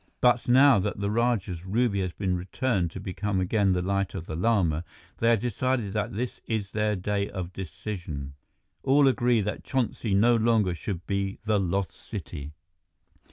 But 0.19 0.47
now 0.47 0.79
that 0.79 0.99
the 0.99 1.11
Rajah's 1.11 1.63
ruby 1.63 2.01
has 2.01 2.11
been 2.11 2.35
returned 2.35 2.89
to 2.89 2.99
become 2.99 3.39
again 3.39 3.73
the 3.73 3.83
Light 3.83 4.15
of 4.15 4.25
the 4.25 4.35
Lama, 4.35 4.83
they 5.19 5.29
have 5.29 5.41
decided 5.41 5.93
that 5.93 6.15
this 6.15 6.41
is 6.47 6.71
their 6.71 6.95
day 6.95 7.29
of 7.29 7.53
decision. 7.53 8.33
All 8.81 9.07
agree 9.07 9.41
that 9.41 9.63
Chonsi 9.63 10.15
no 10.15 10.35
longer 10.35 10.73
should 10.73 11.05
be 11.05 11.37
the 11.45 11.59
Lost 11.59 11.91
City." 11.91 12.51